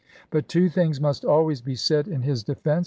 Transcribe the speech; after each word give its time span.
But 0.31 0.47
two 0.47 0.67
things 0.67 0.99
must 0.99 1.23
always 1.23 1.61
be 1.61 1.75
said 1.75 2.07
in 2.07 2.23
his 2.23 2.43
defense. 2.43 2.79